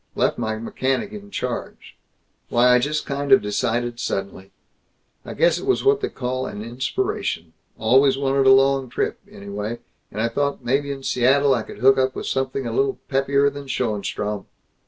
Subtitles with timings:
[0.15, 1.95] Left my mechanic in charge.
[2.49, 4.49] Why, I just kind of decided suddenly.
[5.23, 7.53] I guess it was what they call an inspiration.
[7.77, 9.77] Always wanted a long trip, anyway,
[10.11, 13.51] and I thought maybe in Seattle I could hook up with something a little peppier
[13.51, 14.47] than Schoenstrom.